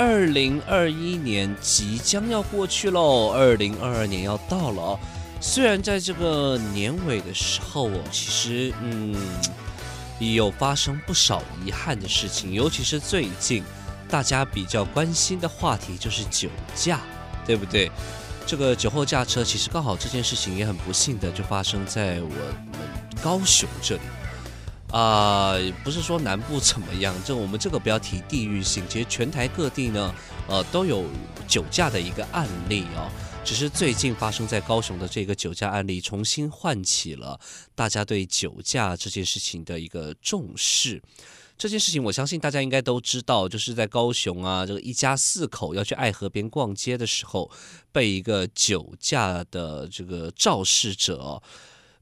[0.00, 4.98] 二零二一年即将要过去喽，二零二二年要到了。
[5.42, 9.14] 虽然在这个年尾的时候我，其实嗯，
[10.18, 13.62] 有发生不少遗憾的事情，尤其是最近
[14.08, 17.00] 大家比较关心的话题就是酒驾，
[17.44, 17.92] 对不对？
[18.46, 22.38] 这个酒后驾车，其实刚好这件事情也很不幸的就发生在我们
[23.22, 24.00] 高雄这里。
[24.92, 25.54] 啊、
[25.84, 30.14] 不是说南部怎么样，就我们这个不要提地域性，其实全台各地呢，
[30.48, 31.04] 呃，都有
[31.46, 33.08] 酒驾的一个案例哦。
[33.44, 37.40] 只是最近发生在高雄的这个酒驾案例，重新唤起了
[37.74, 41.00] 大家对酒驾这件事情的一个重视。
[41.56, 47.50] 这件事情，我相信大家应该都知道，就是在高雄啊，这个一家四口要去爱河边逛街的时候，
[47.92, 51.42] 被一个酒驾的这个肇事者。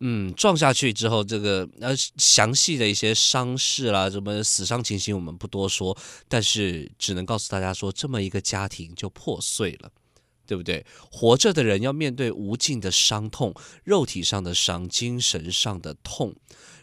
[0.00, 5.96] 嗯，撞下去之后，这个呃详细的一些伤势啦，什么死伤情形我们不多说，
[6.28, 9.90] 但是只能告诉大家说，这么一个家庭就破碎了，
[10.46, 10.84] 对不对？
[11.10, 16.34] 活着的人要面对无尽的伤痛，肉体上的伤，精神上的痛，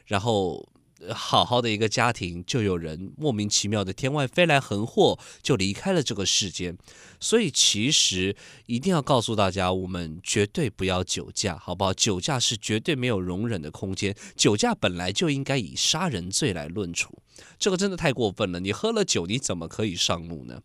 [0.05, 0.67] 然后。
[1.11, 6.77] 好好的一个家庭，就有人莫名其妙的天外飞来横祸，就离开了这个世间。
[7.19, 11.93] 所以其实一定要告诉大家，我们绝对不要酒驾，好不好？
[11.93, 14.15] 酒驾是绝对没有容忍的空间。
[14.35, 17.17] 酒驾本来就应该以杀人罪来论处，
[17.57, 18.59] 这个真的太过分了。
[18.59, 20.61] 你喝了酒，你怎么可以上路呢？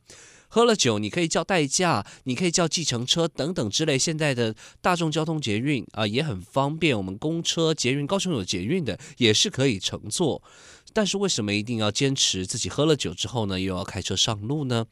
[0.48, 3.98] 喝了酒，你可以叫代驾，你可以叫计程车等等之类。
[3.98, 10.42] 现在的大众交通捷运啊也很方便，我们公车、捷运，高雄有捷运的也是可以乘坐。
[10.94, 14.86] 但是为什么一定要坚持自己喝了酒之后呢，又要开车上路呢？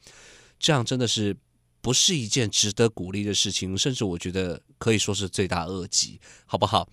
[0.59, 1.35] 这样真的是
[1.81, 6.87] 不是一件值得鼓励的事情，甚至我觉得可以说是罪大恶极，好不好？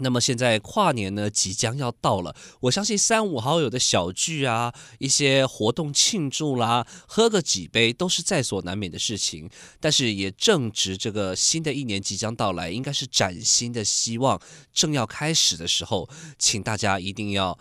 [0.00, 9.48] 那么现在跨年呢，即将要到了，我相信三五好友的小聚啊，一些活动庆祝啦，喝个几杯都是在所难免的事情。
[9.80, 14.40] 但是也正值这个新的一年即将到来，应该是崭新的希望
[14.72, 16.08] 正要开始的时候，
[16.38, 17.58] 请大家一定要。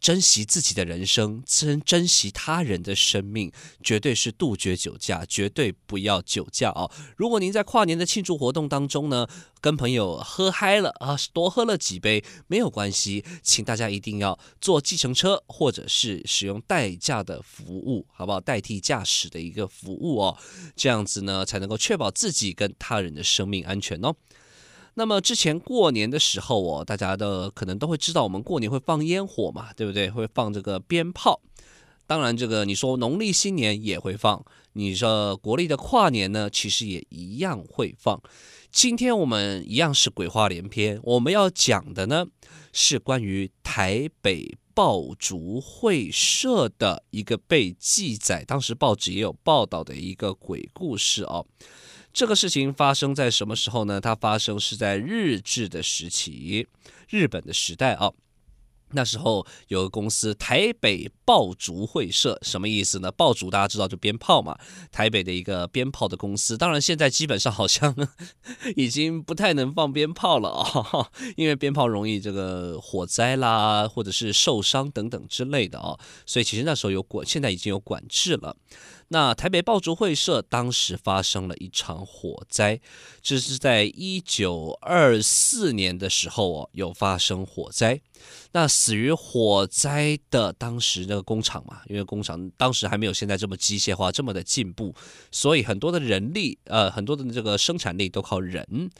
[0.00, 6.90] 珍惜自己的人生，珍珍惜他人的生命，绝对是杜绝酒驾，绝对不要酒驾哦。
[7.16, 9.26] 如果您在跨年的庆祝活动当中呢，
[9.60, 18.40] 跟朋友喝嗨了啊，多喝了几杯没有关系，请大家一定要坐计程车或者是使用代驾的服务，好不好？
[18.40, 20.38] 代替驾驶的一个服务哦，
[20.76, 24.14] 这样子呢才能够确保自己跟他人的生命安全哦。
[24.98, 30.10] 那么之前过年的时候哦，大家的可能都会知道，我们过年会放烟火嘛，对不对？
[30.10, 31.40] 会放这个鞭炮。
[32.08, 38.20] 当然，这个你说农历新年也会放，你说国历的跨年呢，其实也一样会放。
[38.72, 42.26] 今天我们一样是鬼话连篇，我们要讲的呢
[42.72, 51.46] 是关于台北爆竹会社的一个被记载，当时报纸也有报道的一个鬼故事哦。
[52.12, 54.00] 这个事情发生在什么时候呢？
[54.00, 56.66] 它发生是在日治的时期，
[57.08, 58.12] 日本的时代啊。
[58.92, 63.12] 那时候有个公司台北爆竹会社，什么意思呢？
[63.12, 64.58] 爆竹大家知道就鞭炮嘛，
[64.90, 66.56] 台北的一个鞭炮的公司。
[66.56, 67.94] 当然现在基本上好像
[68.76, 78.56] 已经不太能放鞭炮了啊， 因为鞭炮容易这个火灾啦，或者是受伤等等之类的啊，所以其实那时候有管，现在已经有管制了。
[79.10, 82.78] 那台北爆竹会社当时发生了一场火灾，
[83.22, 88.00] 这是在一九二四年的时候哦，有发生火灾。
[88.52, 94.94] 那死于火灾的当时那个工厂嘛，因为工厂当时还没有现在这么机械化，这么的进步，
[95.30, 98.90] 所以很多的人力，呃，很多的这个生产力都靠人。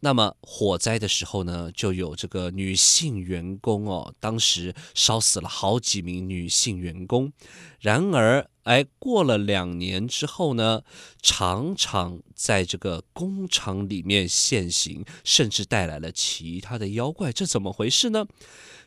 [0.00, 7.32] 那么火灾的时候呢，就有这个女性员工哦，当时烧死了好几名女性员工。
[7.80, 10.82] 然而，哎，过了两年之后呢，
[11.20, 18.26] 常常在这个工厂里面现形，甚至带来了其他的妖怪，这怎么回事呢？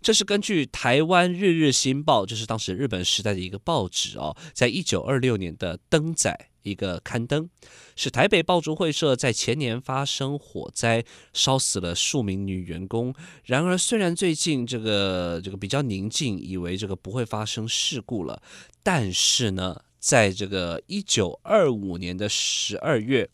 [0.02, 7.50] 这是根据台湾日日新报，就是当时日本时代的一个报纸哦，在一九二六年的登载一个刊登，
[7.96, 11.04] 是台北爆竹会社在前年发生火灾，
[11.34, 13.14] 烧死了数名女员工。
[13.44, 18.42] 然而，虽然最近这个这个比较宁静，以为这个不会发生事故了，
[18.84, 19.82] 但是呢。
[20.02, 23.30] 在这个一九二五年的十二月，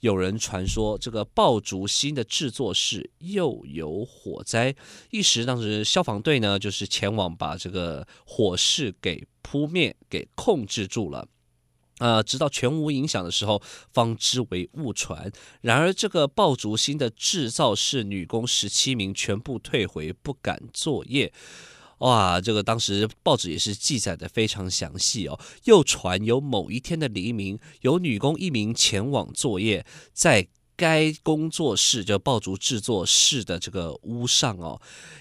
[0.00, 4.76] 有人传说这个爆竹新的制作室又有火灾，
[5.10, 11.26] 一时当时消防队呢就是前往把这个火势给扑灭、给控制住了。
[12.02, 13.62] 呃，直到全无影响的时候，
[13.92, 15.30] 方知为误传。
[15.60, 21.32] 然而，这个爆竹星的制造室女工十七名全部退回，不敢作业。
[21.98, 25.38] 哇，这个当时报纸也是记载的非常详细哦。
[25.66, 30.48] 又传有某一天的黎明，有女工一名前往作业，在。
[30.76, 34.80] 该工作室就爆竹制作室的这个屋上哦，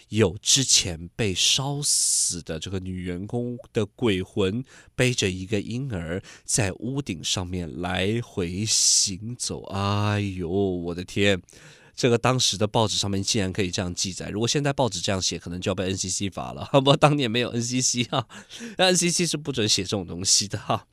[0.10, 4.64] 有之前被烧死的这个女员工的鬼魂，
[4.96, 9.64] 背着一个婴儿在屋顶上面来回行走。
[9.66, 11.42] 哎呦，我的天！
[11.94, 16.68] 这个当时的报纸上面竟然可以这样记载，如果现在报纸这样写，可能就要被 NCC 罚了。
[16.82, 18.28] 不当年没有 NCC 哈
[18.78, 20.88] ，NCC 是不准写这种东西的哈。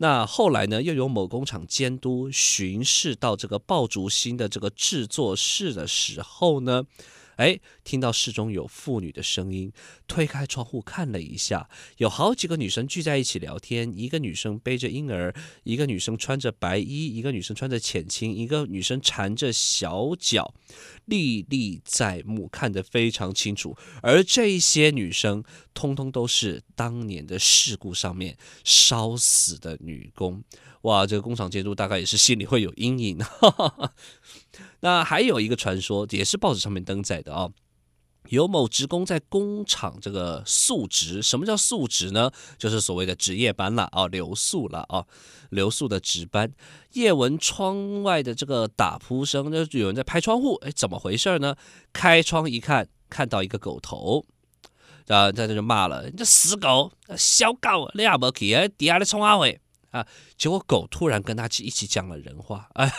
[0.00, 6.84] 那后来呢，又有某工厂监督巡视到这个爆竹芯的这个制作室的时候呢，
[7.38, 9.72] 哎，听到室中有妇女的声音，
[10.08, 13.92] 推开窗户看了一下，有好几个女生聚在一起聊天。
[13.96, 15.32] 一个女生背着婴儿，
[15.62, 20.52] 一个女生穿着白衣，一个女生穿着浅青，一个女生缠着小脚，
[21.04, 23.76] 历历在目，看得非常清楚。
[24.02, 30.42] 而这些女生，通通都是当年的事故上面烧死的女工。
[30.82, 33.18] 哇，这个工厂监督大概也是心里会有阴影。
[34.80, 37.52] 那还有一个传说，也是报纸上面登载的啊、哦，
[38.28, 42.30] 有某职工在工厂这个宿值，什么叫宿值呢？
[42.58, 45.04] 就是所谓的值夜班了啊，留宿了啊，
[45.50, 46.52] 留宿的值班。
[46.92, 51.56] 夜闻窗外的这个打扑声，就是有人在拍窗户，哎，怎么回事呢？
[51.92, 54.24] 开窗一看，看到一个狗头，
[55.08, 59.60] 啊，在这就骂了：“你这死狗，小狗，你也不去，底下的冲阿伟。”
[59.90, 60.06] 啊！
[60.36, 62.92] 结果狗突然跟他一起讲了人话，哎，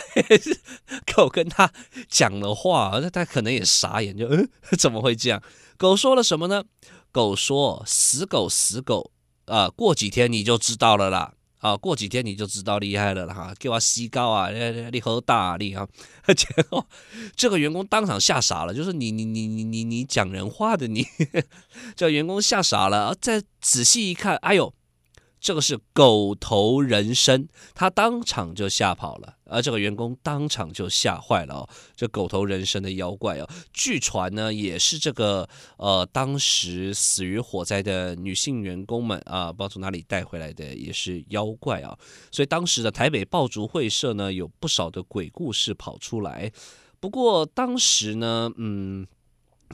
[1.20, 1.70] 狗跟他
[2.08, 5.42] 讲了话，那他可能也傻眼，就嗯， 怎么会这样？
[5.76, 6.64] 狗说了什么呢？
[7.12, 9.10] 狗说：“死狗，死狗，
[9.44, 14.48] 啊，过几天你就知道了啦，啊，过几天你就知道厉害了啦，哈，给我吸高啊，
[14.92, 15.86] 你好大力啊！”
[16.34, 16.86] 结果
[17.36, 21.04] 这个员工当场吓傻了，就是你你你你你你讲人话的你，
[21.96, 24.72] 这员工吓傻了，再仔细一看，哎呦！
[25.40, 31.68] 这个是狗头人身，他当场就吓跑了，而这个员工当场就吓坏了哦。
[31.96, 35.48] 这狗头人身的妖怪哦，据传呢也是这个
[35.78, 41.98] 呃当时死于火灾的女性员工们啊，不知道从哪里带回来的，也是妖怪啊。
[42.30, 46.52] 所以当时的台北爆竹会社呢，有不少的鬼故事跑出来。
[47.00, 49.06] 不过当时呢，嗯。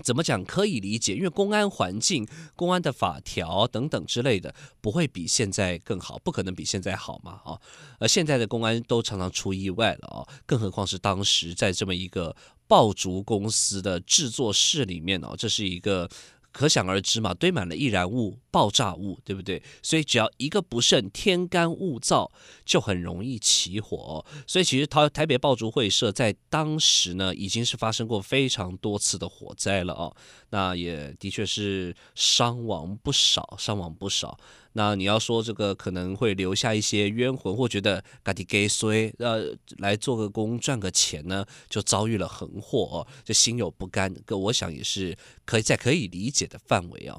[0.02, 1.14] 怎么讲可以理解？
[1.14, 7.58] 因为公安环境、公安的法条等等之类的，不会比现在更好，不可能比现在好嘛啊！
[7.98, 12.36] 而现在的公安都常常出意外了啊，更何况是当时在这么一个
[12.68, 16.08] 爆竹公司的制作室里面哦，这是一个。
[16.56, 19.62] 可想而知嘛，堆满了易燃物、爆炸物，对不对？
[19.82, 22.30] 所以只要一个不慎，天干物燥，
[22.64, 24.24] 就很容易起火。
[24.46, 30.16] 所以其实台台北爆竹会社在当时呢，已经是发生过非常多次的火灾了哦。
[30.48, 34.38] 那也的确是伤亡不少，伤亡不少。
[34.78, 44.12] 那你要说这个可能会留下一些冤魂，或觉得赶紧给衰，呃，来做个工赚个钱呢，就遭遇了横祸哦，就心有不甘。
[44.26, 45.16] 个我想也是
[45.46, 47.18] 可以在可以理解的范围啊。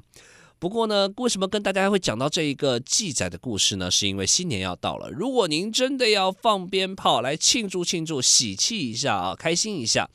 [0.59, 3.89] 不过呢，为什么跟大家会讲到这一个记载的故事呢？
[3.89, 10.07] 是因为新年要到了，如果您真的要放鞭炮来庆祝庆祝、喜气一下啊，开心一下。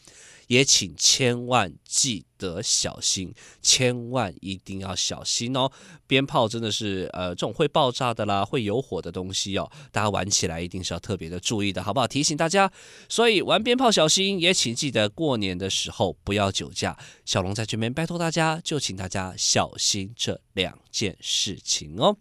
[0.53, 3.33] 也请千万记得小心，
[3.63, 5.73] 千万一定要小心哦！
[6.07, 12.07] 鞭炮真的是呃，这种会爆炸的啦，会有火的东西哦，大家玩起来一定是要特别的注意的，好不好？
[12.07, 12.71] 提醒大家，
[13.09, 16.99] 所以玩鞭炮小心，也请记得过年的时候不要酒驾。
[17.25, 22.15] 小龙在这边拜托大家，就请大家小心这两件事情哦。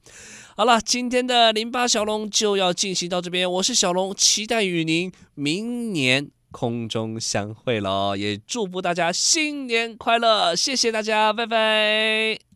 [0.55, 6.31] 好了，今天的零八小龙就要进行到这边，我是小龙，期待与您明年。
[6.51, 10.55] 空中相会喽，也祝福大家新年快乐！
[10.55, 12.50] 谢谢大家，拜拜。